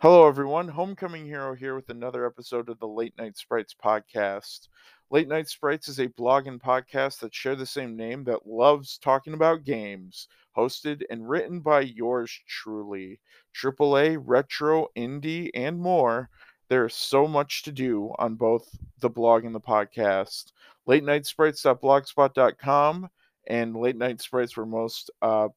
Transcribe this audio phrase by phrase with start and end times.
[0.00, 0.68] Hello, everyone.
[0.68, 4.68] Homecoming Hero here with another episode of the Late Night Sprites podcast.
[5.10, 8.96] Late Night Sprites is a blog and podcast that share the same name that loves
[8.98, 13.18] talking about games, hosted and written by yours truly.
[13.60, 16.30] AAA, retro, indie, and more.
[16.68, 18.68] There's so much to do on both
[19.00, 20.52] the blog and the podcast.
[20.86, 23.10] Late Night Sprites.blogspot.com
[23.48, 25.48] and Late Night Sprites, where most uh,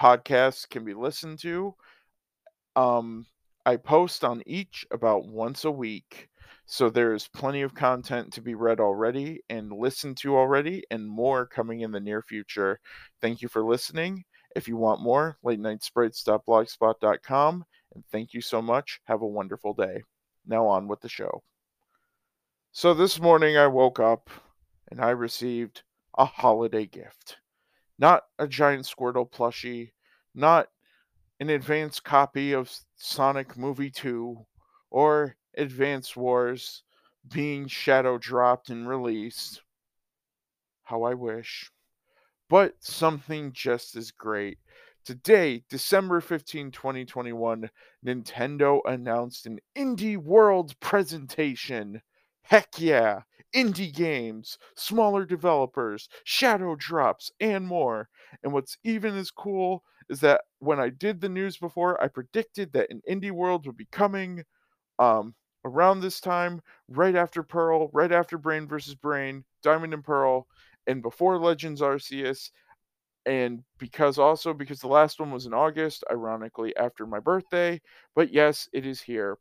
[0.00, 1.74] podcasts can be listened to.
[2.76, 3.26] Um,
[3.66, 6.28] I post on each about once a week.
[6.66, 11.46] So there's plenty of content to be read already and listened to already, and more
[11.46, 12.80] coming in the near future.
[13.20, 14.24] Thank you for listening.
[14.56, 17.64] If you want more, late night sprites.blogspot.com.
[17.94, 19.00] And thank you so much.
[19.04, 20.02] Have a wonderful day.
[20.46, 21.42] Now on with the show.
[22.72, 24.30] So this morning I woke up
[24.90, 25.82] and I received
[26.18, 27.36] a holiday gift.
[27.98, 29.92] Not a giant Squirtle plushie,
[30.34, 30.68] not
[31.40, 34.44] an advanced copy of Sonic Movie 2
[34.90, 36.82] or Advance Wars
[37.32, 39.62] being shadow dropped and released.
[40.84, 41.70] How I wish.
[42.48, 44.58] But something just as great.
[45.04, 47.68] Today, December 15, 2021,
[48.06, 52.00] Nintendo announced an Indie World presentation.
[52.42, 53.22] Heck yeah!
[53.54, 58.08] Indie games, smaller developers, shadow drops, and more.
[58.42, 62.72] And what's even as cool is that when I did the news before, I predicted
[62.72, 64.44] that an indie world would be coming
[64.98, 65.34] um,
[65.64, 70.46] around this time, right after Pearl, right after Brain versus Brain, Diamond and Pearl,
[70.86, 72.50] and before Legends Arceus.
[73.26, 77.80] And because also because the last one was in August, ironically after my birthday.
[78.14, 79.38] But yes, it is here.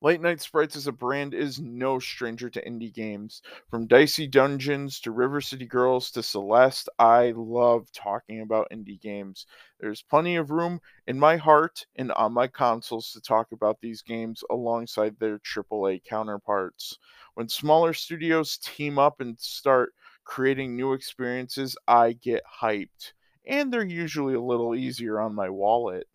[0.00, 3.42] Late Night Sprites as a brand is no stranger to indie games.
[3.68, 9.44] From Dicey Dungeons to River City Girls to Celeste, I love talking about indie games.
[9.80, 14.02] There's plenty of room in my heart and on my consoles to talk about these
[14.02, 16.96] games alongside their AAA counterparts.
[17.34, 23.14] When smaller studios team up and start creating new experiences, I get hyped.
[23.46, 26.06] And they're usually a little easier on my wallet.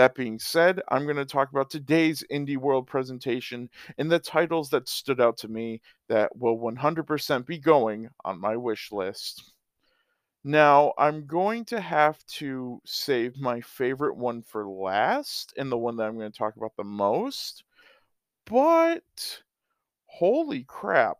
[0.00, 3.68] That being said, I'm going to talk about today's Indie World presentation
[3.98, 8.56] and the titles that stood out to me that will 100% be going on my
[8.56, 9.52] wish list.
[10.42, 15.96] Now, I'm going to have to save my favorite one for last and the one
[15.96, 17.62] that I'm going to talk about the most.
[18.46, 19.42] But
[20.06, 21.18] holy crap.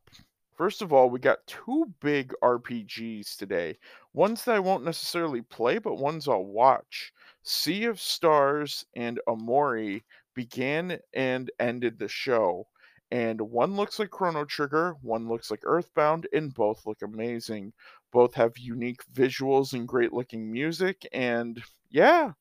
[0.61, 3.79] First of all, we got two big RPGs today.
[4.13, 7.15] Ones that I won't necessarily play, but ones I'll watch.
[7.43, 10.03] Sea of Stars and Omori
[10.35, 12.67] began and ended the show.
[13.11, 17.73] And one looks like Chrono Trigger, one looks like Earthbound, and both look amazing.
[18.13, 22.33] Both have unique visuals and great looking music, and yeah,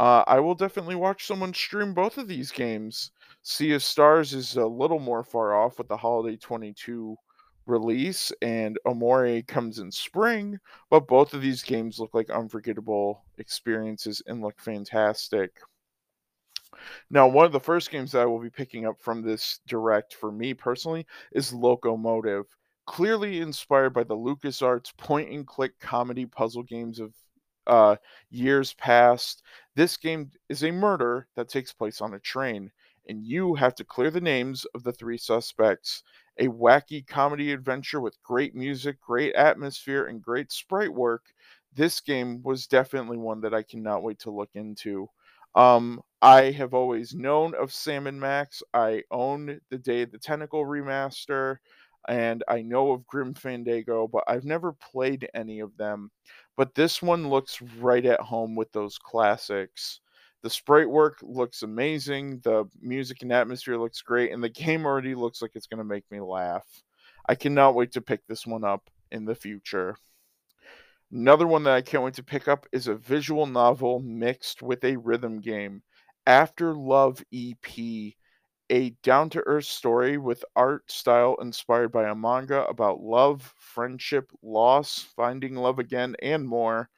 [0.00, 3.12] uh, I will definitely watch someone stream both of these games.
[3.42, 7.16] Sea of Stars is a little more far off with the Holiday 22
[7.66, 10.58] release, and Omori comes in spring,
[10.90, 15.52] but both of these games look like unforgettable experiences and look fantastic.
[17.10, 20.14] Now, one of the first games that I will be picking up from this direct
[20.14, 22.46] for me personally is Loco Motive.
[22.86, 27.14] Clearly inspired by the LucasArts point and click comedy puzzle games of
[27.66, 27.96] uh,
[28.30, 29.42] years past,
[29.74, 32.70] this game is a murder that takes place on a train,
[33.08, 36.02] and you have to clear the names of the three suspects
[36.38, 41.22] a wacky comedy adventure with great music, great atmosphere, and great sprite work,
[41.74, 45.08] this game was definitely one that I cannot wait to look into.
[45.54, 48.62] Um, I have always known of Sam and Max.
[48.72, 51.56] I own the Day of the Tentacle remaster,
[52.08, 56.10] and I know of Grim Fandango, but I've never played any of them.
[56.56, 60.00] But this one looks right at home with those classics.
[60.44, 62.40] The sprite work looks amazing.
[62.44, 65.84] The music and atmosphere looks great, and the game already looks like it's going to
[65.84, 66.66] make me laugh.
[67.26, 69.96] I cannot wait to pick this one up in the future.
[71.10, 74.84] Another one that I can't wait to pick up is a visual novel mixed with
[74.84, 75.82] a rhythm game.
[76.26, 78.14] Afterlove EP,
[78.68, 84.30] a down to earth story with art style inspired by a manga about love, friendship,
[84.42, 86.90] loss, finding love again, and more.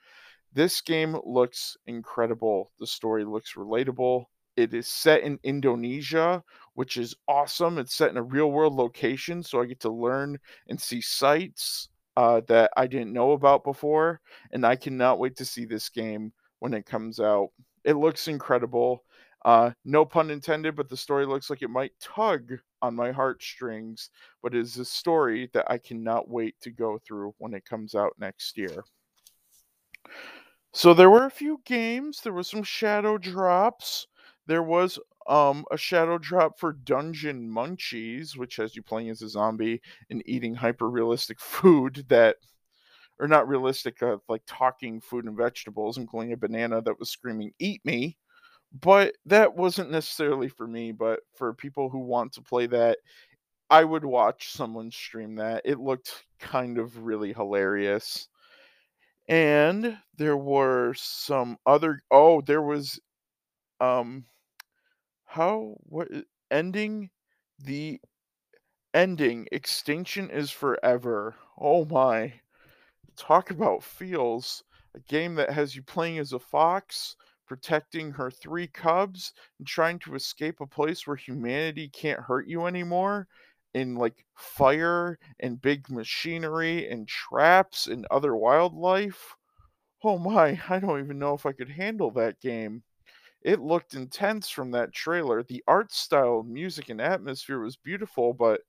[0.56, 2.72] This game looks incredible.
[2.80, 4.24] The story looks relatable.
[4.56, 6.42] It is set in Indonesia,
[6.72, 7.76] which is awesome.
[7.76, 10.38] It's set in a real world location, so I get to learn
[10.70, 14.22] and see sights uh, that I didn't know about before.
[14.52, 17.50] And I cannot wait to see this game when it comes out.
[17.84, 19.04] It looks incredible.
[19.44, 22.50] Uh, no pun intended, but the story looks like it might tug
[22.80, 24.08] on my heartstrings,
[24.42, 27.94] but it is a story that I cannot wait to go through when it comes
[27.94, 28.84] out next year.
[30.76, 34.06] So there were a few games, there was some shadow drops.
[34.46, 39.28] There was, um, a shadow drop for Dungeon Munchies, which has you playing as a
[39.28, 39.80] zombie
[40.10, 42.36] and eating hyper realistic food that
[43.20, 47.52] or not realistic, uh, like talking food and vegetables, including a banana that was screaming,
[47.60, 48.18] "Eat me."
[48.72, 52.98] But that wasn't necessarily for me, but for people who want to play that,
[53.70, 55.62] I would watch someone stream that.
[55.64, 58.28] It looked kind of really hilarious.
[59.28, 63.00] And there were some other oh, there was,
[63.80, 64.26] um
[65.26, 66.08] how what
[66.50, 67.10] ending
[67.58, 68.00] the
[68.94, 71.36] Endling Extinction is Forever.
[71.58, 72.40] Oh my.
[73.16, 74.64] Talk about feels.
[74.94, 79.98] A game that has you playing as a fox, protecting her 3 cubs, and trying
[80.00, 83.28] to escape a place where humanity can't hurt you anymore,
[83.76, 89.36] in, like, fire, and big machinery, and traps, and other wildlife.
[90.04, 92.82] Oh my, I don't even know if I could handle that game.
[93.42, 95.42] It looked intense from that trailer.
[95.42, 98.62] The art style, music, and atmosphere was beautiful, but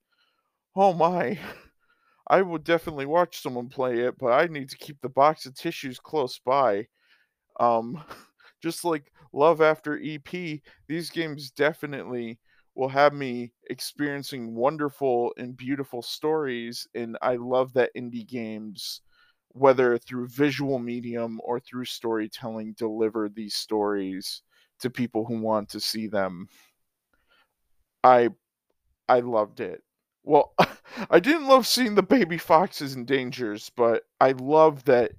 [0.76, 1.40] oh my.
[2.30, 5.56] I would definitely watch someone play it, but I need to keep the box of
[5.56, 6.88] tissues close by.
[7.60, 8.04] Um,
[8.64, 12.40] just like Love After EP, these games definitely
[12.78, 19.02] will have me experiencing wonderful and beautiful stories, and I love that indie games,
[19.50, 24.44] whether through visual medium or through storytelling, deliver these stories
[24.80, 26.48] to people who want to see them.
[28.04, 28.30] I
[29.10, 29.84] I loved it.
[30.24, 30.54] Well,
[31.12, 35.14] I didn't love seeing the baby foxes and dangers, but I love that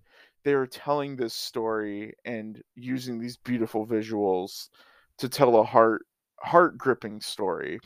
[0.44, 4.68] they are telling this story and using these beautiful visuals
[5.18, 6.06] to tell a heart
[6.42, 7.80] heart-gripping story.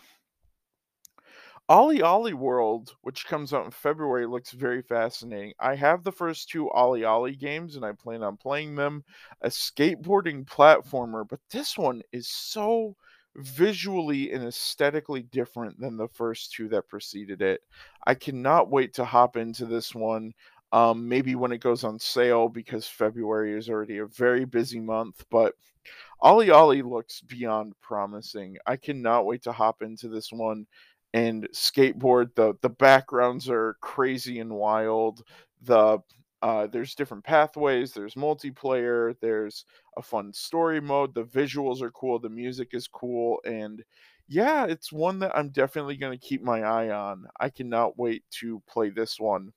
[1.70, 5.52] OlliOlli World, which comes out in February, looks very fascinating.
[5.60, 9.04] I have the first 2 Ollie Ollie games, and I plan on playing them.
[9.42, 12.96] A skateboarding platformer, but this one is so
[13.36, 17.62] visually and aesthetically different than the first 2 that preceded it.
[18.06, 20.32] I cannot wait to hop into this one,
[20.72, 25.24] um, maybe when it goes on sale because February is already a very busy month,
[25.30, 25.54] but
[26.22, 28.56] OlliOlli looks beyond promising.
[28.66, 30.66] I cannot wait to hop into this one
[31.14, 32.34] and skateboard.
[32.36, 35.22] The the backgrounds are crazy and wild.
[35.62, 35.98] The
[36.42, 39.64] uh, there's different pathways, there's multiplayer, there's
[39.96, 43.84] a fun story mode, the visuals are cool, the music is cool, and
[44.28, 47.26] yeah, it's one that I'm definitely gonna keep my eye on.
[47.38, 49.52] I cannot wait to play this one.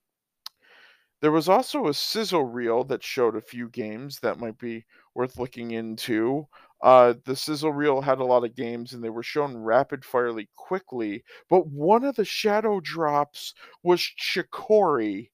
[1.20, 5.36] There was also a sizzle reel that showed a few games that might be worth
[5.36, 6.48] looking into.
[6.82, 10.48] Uh, the sizzle reel had a lot of games and they were shown rapid firely
[10.56, 13.52] quickly, but one of the shadow drops
[13.82, 15.32] was Chicory.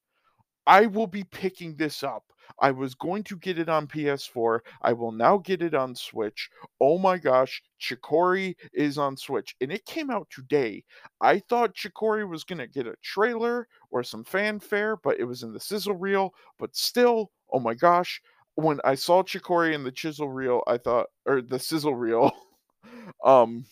[0.66, 2.31] I will be picking this up.
[2.58, 4.60] I was going to get it on PS4.
[4.82, 6.50] I will now get it on Switch.
[6.80, 10.84] Oh my gosh, Chicory is on Switch, and it came out today.
[11.20, 15.52] I thought Chicory was gonna get a trailer or some fanfare, but it was in
[15.52, 16.34] the sizzle reel.
[16.58, 18.20] But still, oh my gosh,
[18.54, 22.32] when I saw Chicory in the chisel reel, I thought or the sizzle reel,
[23.24, 23.64] um,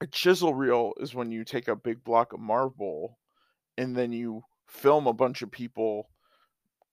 [0.00, 3.18] a chisel reel is when you take a big block of marble
[3.76, 6.08] and then you film a bunch of people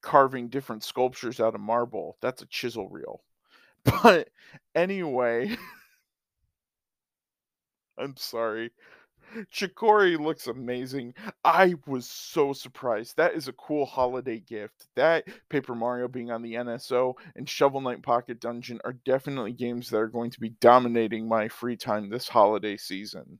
[0.05, 2.17] carving different sculptures out of marble.
[2.21, 3.23] That's a chisel reel.
[4.03, 4.29] But
[4.73, 5.55] anyway
[7.97, 8.71] I'm sorry.
[9.51, 11.13] Chicory looks amazing.
[11.43, 13.17] I was so surprised.
[13.17, 14.87] That is a cool holiday gift.
[14.95, 19.89] That, Paper Mario being on the NSO, and Shovel Knight Pocket Dungeon are definitely games
[19.89, 23.39] that are going to be dominating my free time this holiday season.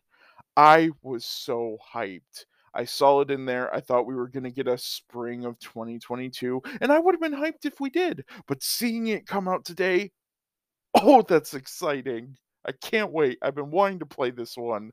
[0.58, 2.46] I was so hyped.
[2.75, 3.74] I saw it in there.
[3.74, 7.22] I thought we were going to get a spring of 2022, and I would have
[7.22, 8.25] been hyped if we did.
[8.48, 10.12] But seeing it come out today,
[11.01, 12.36] oh, that's exciting.
[12.65, 13.38] I can't wait.
[13.41, 14.91] I've been wanting to play this one.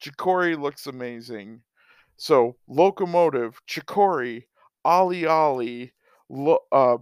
[0.00, 1.62] Chicory looks amazing.
[2.16, 4.48] So, Loco Motive, Chicory,
[4.84, 5.92] OlliOlli,
[6.28, 6.98] Lo- uh,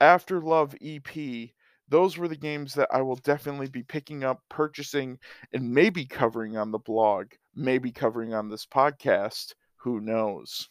[0.00, 1.50] Afterlove EP,
[1.88, 5.18] those were the games that I will definitely be picking up, purchasing,
[5.52, 9.54] and maybe covering on the blog, maybe covering on this podcast.
[9.78, 10.68] Who knows?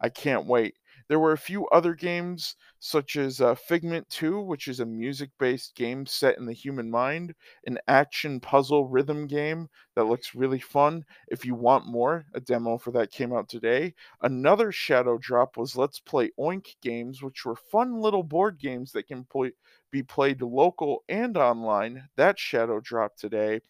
[0.00, 0.74] I can't wait.
[1.08, 5.30] There were a few other games, such as uh, Figment 2, which is a music
[5.38, 7.34] based game set in the human mind,
[7.66, 11.04] an action puzzle rhythm game that looks really fun.
[11.28, 13.94] If you want more, a demo for that came out today.
[14.22, 19.06] Another shadow drop was Let's Play Oink games, which were fun little board games that
[19.08, 19.52] can play,
[19.90, 22.08] be played local and online.
[22.16, 23.62] That shadow drop today.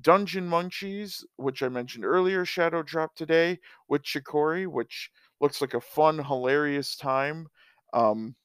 [0.00, 5.10] Dungeon Munchies, which I mentioned earlier, shadow drop today with Chicory, which
[5.40, 7.48] looks like a fun, hilarious time.
[7.92, 8.36] Um,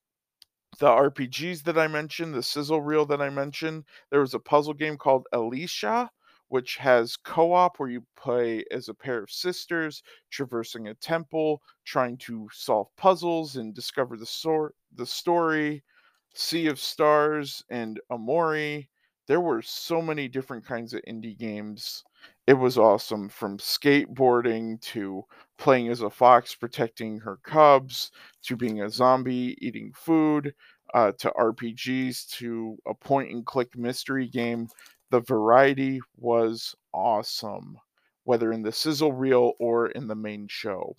[0.79, 3.85] the RPGs that I mentioned, the sizzle reel that I mentioned.
[4.09, 6.11] There was a puzzle game called Alicia,
[6.47, 11.61] which has co op where you play as a pair of sisters traversing a temple,
[11.85, 15.83] trying to solve puzzles and discover the, sor- the story.
[16.33, 18.87] Sea of Stars and Omori.
[19.31, 22.03] There were so many different kinds of indie games.
[22.47, 25.23] It was awesome from skateboarding to
[25.57, 28.11] playing as a fox protecting her cubs
[28.43, 30.53] to being a zombie eating food
[30.93, 34.67] uh, to RPGs to a point and click mystery game.
[35.11, 37.77] The variety was awesome,
[38.25, 40.97] whether in the sizzle reel or in the main show.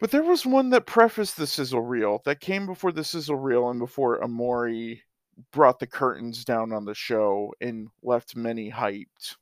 [0.00, 3.68] But there was one that prefaced the sizzle reel that came before the sizzle reel
[3.68, 5.02] and before Omori
[5.52, 9.36] brought the curtains down on the show and left many hyped.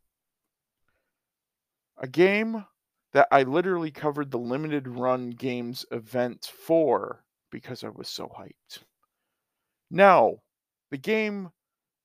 [1.99, 2.65] A game
[3.13, 8.83] that I literally covered the limited run games event for because I was so hyped.
[9.91, 10.37] Now,
[10.91, 11.51] the game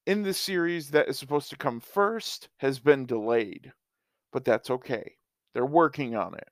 [0.06, 3.72] in the series that is supposed to come first has been delayed,
[4.32, 5.16] but that's okay.
[5.54, 6.48] They're working on it.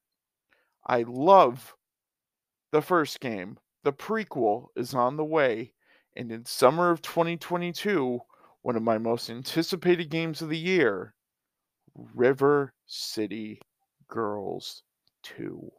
[0.85, 1.75] I love
[2.71, 3.57] the first game.
[3.83, 5.73] The prequel is on the way,
[6.15, 8.19] and in summer of 2022,
[8.61, 11.13] one of my most anticipated games of the year,
[11.95, 13.61] River City
[14.07, 14.83] Girls
[15.23, 15.71] 2.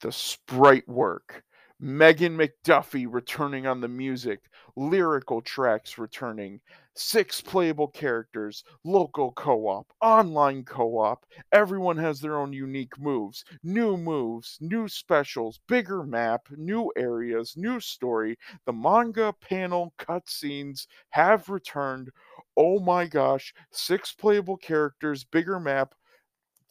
[0.00, 1.44] The sprite work,
[1.78, 4.40] Megan McDuffie returning on the music,
[4.74, 6.60] lyrical tracks returning,
[6.96, 11.24] six playable characters, local co op, online co op.
[11.52, 17.78] Everyone has their own unique moves, new moves, new specials, bigger map, new areas, new
[17.78, 18.36] story.
[18.66, 22.10] The manga panel cutscenes have returned.
[22.56, 25.94] Oh my gosh, six playable characters, bigger map.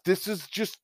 [0.06, 0.80] This is just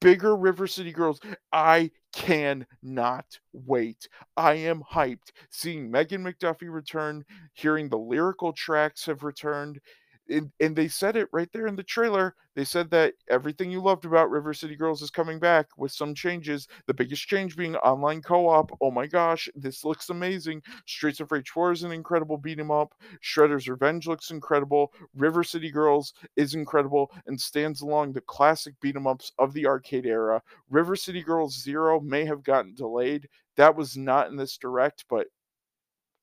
[0.00, 1.20] bigger River City Girls.
[1.52, 4.08] I cannot wait.
[4.36, 5.30] I am hyped.
[5.50, 7.24] Seeing Megan McDuffie return,
[7.54, 9.80] hearing the lyrical tracks have returned,
[10.28, 12.34] and, and they said it right there in the trailer.
[12.54, 16.14] They said that everything you loved about River City Girls is coming back with some
[16.14, 16.68] changes.
[16.86, 18.76] The biggest change being online co-op.
[18.80, 20.62] Oh my gosh, this looks amazing.
[20.86, 22.94] Streets of Rage 4 is an incredible beat 'em up.
[23.22, 24.92] Shredder's Revenge looks incredible.
[25.14, 29.66] River City Girls is incredible and stands along the classic beat 'em ups of the
[29.66, 30.42] arcade era.
[30.70, 33.28] River City Girls Zero may have gotten delayed.
[33.56, 35.26] That was not in this direct, but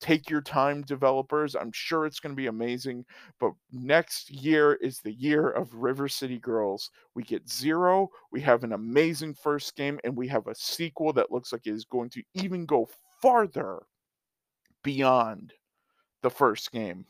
[0.00, 3.04] take your time developers i'm sure it's going to be amazing
[3.38, 6.90] but next year is the year of river city girls.
[7.14, 11.30] We get zero we have an amazing first game and we have a sequel that
[11.30, 12.88] looks like it is going to even go
[13.22, 13.80] farther
[14.82, 15.52] beyond
[16.22, 17.04] the first game.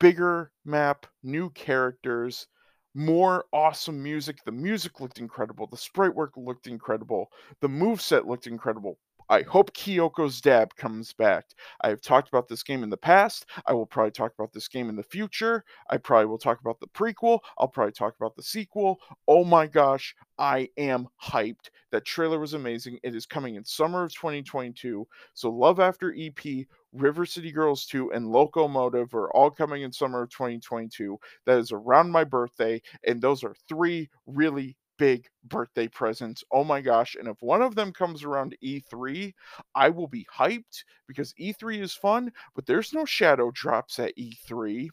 [0.00, 2.46] Bigger map new characters
[2.94, 7.28] more awesome music the music looked incredible the sprite work looked incredible
[7.60, 11.46] the move set looked incredible I hope Kyoko's dab comes back.
[11.80, 13.46] I have talked about this game in the past.
[13.66, 15.64] I will probably talk about this game in the future.
[15.90, 17.40] I probably will talk about the prequel.
[17.58, 19.00] I'll probably talk about the sequel.
[19.26, 21.70] Oh my gosh, I am hyped.
[21.90, 22.98] That trailer was amazing.
[23.02, 25.06] It is coming in summer of 2022.
[25.32, 29.92] So Love After EP, River City Girls 2, and Loco Motive are all coming in
[29.92, 31.18] summer of 2022.
[31.46, 36.44] That is around my birthday, and those are three really big birthday presents.
[36.52, 37.16] Oh my gosh.
[37.16, 39.34] And if one of them comes around E3,
[39.74, 44.88] I will be hyped because E3 is fun, but there's no shadow drops at E3.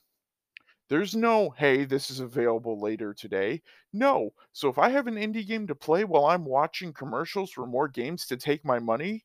[0.90, 3.62] There's no, hey, this is available later today.
[3.94, 4.32] No.
[4.52, 7.88] So if I have an indie game to play while I'm watching commercials for more
[7.88, 9.24] games to take my money,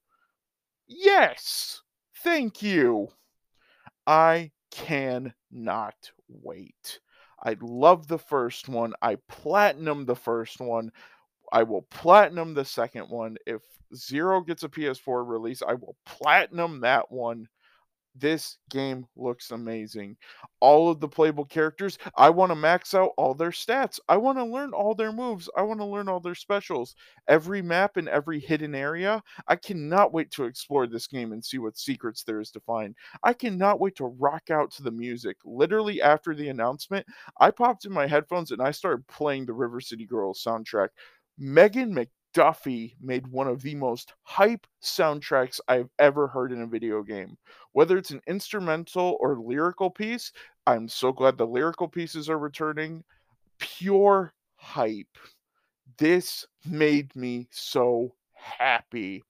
[0.86, 1.82] yes.
[2.22, 3.08] Thank you.
[4.06, 5.96] I cannot
[6.28, 7.00] wait.
[7.46, 8.92] I love the first one.
[9.00, 10.90] I platinum the first one.
[11.52, 13.36] I will platinum the second one.
[13.46, 13.62] If
[13.94, 17.46] Zero gets a PS4 release, I will platinum that one.
[18.18, 20.16] This game looks amazing.
[20.60, 24.00] All of the playable characters, I want to max out all their stats.
[24.08, 25.50] I want to learn all their moves.
[25.56, 26.94] I want to learn all their specials.
[27.28, 31.58] Every map and every hidden area, I cannot wait to explore this game and see
[31.58, 32.94] what secrets there is to find.
[33.22, 35.36] I cannot wait to rock out to the music.
[35.44, 37.06] Literally after the announcement,
[37.38, 40.88] I popped in my headphones and I started playing the River City Girls soundtrack.
[41.38, 41.92] Megan
[42.36, 47.38] Duffy made one of the most hype soundtracks I've ever heard in a video game.
[47.72, 50.32] Whether it's an instrumental or lyrical piece,
[50.66, 53.04] I'm so glad the lyrical pieces are returning.
[53.58, 55.16] Pure hype.
[55.96, 59.24] This made me so happy.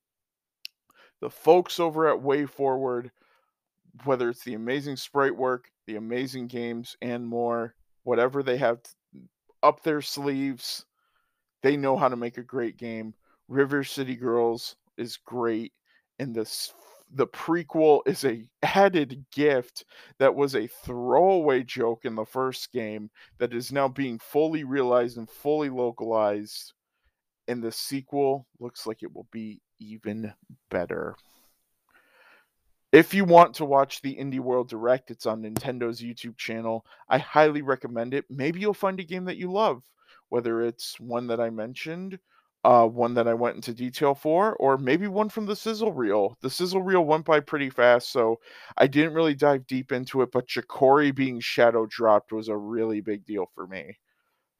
[1.21, 3.09] The folks over at WayForward,
[4.03, 7.73] whether it's the amazing sprite work, the amazing games, and more,
[8.03, 8.79] whatever they have
[9.63, 10.85] up their sleeves,
[11.63, 13.13] they know how to make a great game.
[13.47, 15.73] River City Girls is great,
[16.19, 16.73] and this
[17.13, 19.85] the prequel is a added gift
[20.19, 25.17] that was a throwaway joke in the first game that is now being fully realized
[25.17, 26.73] and fully localized
[27.47, 30.33] and the sequel looks like it will be even
[30.69, 31.15] better.
[32.91, 36.85] If you want to watch the Indie World Direct, it's on Nintendo's YouTube channel.
[37.09, 38.25] I highly recommend it.
[38.29, 39.83] Maybe you'll find a game that you love,
[40.29, 42.19] whether it's one that I mentioned,
[42.63, 46.37] uh, one that I went into detail for, or maybe one from the sizzle reel.
[46.41, 48.39] The sizzle reel went by pretty fast, so
[48.77, 53.01] I didn't really dive deep into it, but Chicory being shadow dropped was a really
[53.01, 53.97] big deal for me.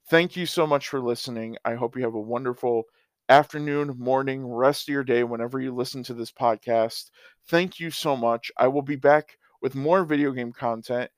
[0.08, 1.58] Thank you so much for listening.
[1.64, 2.84] I hope you have a wonderful
[3.28, 7.10] afternoon, morning, rest of your day whenever you listen to this podcast.
[7.48, 8.50] Thank you so much.
[8.56, 11.10] I will be back with more video game content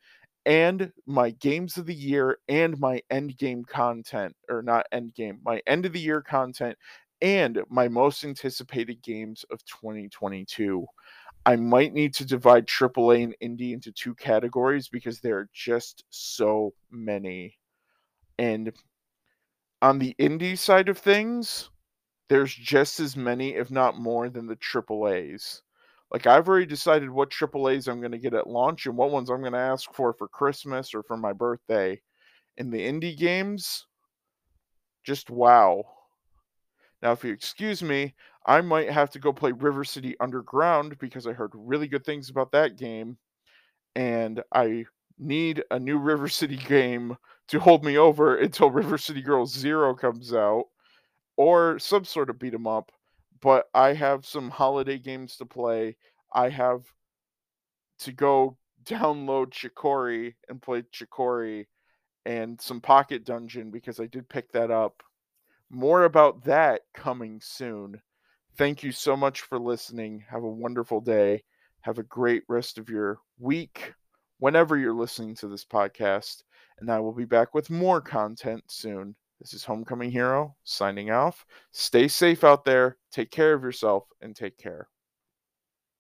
[0.47, 5.41] and my games of the year and my end game content or not end game,
[5.45, 6.77] my end of the year content
[7.23, 10.87] and my most anticipated games of 2022.
[11.47, 16.05] I might need to divide AAA and indie into two categories because there are just
[16.11, 17.59] so many.
[18.39, 18.73] And
[19.83, 21.71] on the indie side of things,
[22.29, 25.63] there's just as many, if not more, than the AAAs.
[26.11, 29.31] Like I've already decided what AAAs I'm going to get at launch and what ones
[29.31, 32.01] I'm going to ask for for Christmas or for my birthday.
[32.57, 33.87] In the indie games,
[35.05, 35.85] just wow.
[37.03, 38.15] Now, if you excuse me,
[38.47, 42.29] I might have to go play River City Underground because I heard really good things
[42.29, 43.17] about that game.
[43.97, 44.87] And I
[45.19, 47.17] need a new River City game
[47.49, 50.65] to hold me over until River City Girls Zero comes out
[51.37, 52.91] or some sort of beat 'em up.
[53.43, 55.97] But I have some holiday games to play.
[56.33, 56.83] I have
[58.01, 61.69] to go download Chicory and play Chicory
[62.27, 65.03] and some Pocket Dungeon because I did pick that up.
[65.71, 68.01] More about that coming soon.
[68.57, 70.25] Thank you so much for listening.
[70.29, 71.45] Have a wonderful day.
[71.83, 73.95] Have a great rest of your week
[74.39, 76.43] whenever you're listening to this podcast.
[76.81, 79.15] And I will be back with more content soon.
[79.41, 81.47] This is Homecoming Hero signing off.
[81.73, 82.97] Stay safe out there.
[83.11, 84.89] Take care of yourself and take care.